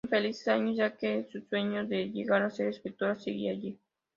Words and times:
Infelices 0.03 0.47
años, 0.47 0.77
ya 0.77 0.97
que 0.97 1.27
su 1.31 1.41
sueño 1.41 1.85
de 1.85 2.09
llegar 2.09 2.41
a 2.41 2.49
ser 2.49 2.69
escritora 2.69 3.13
seguía 3.19 3.51
ahí. 3.51 3.79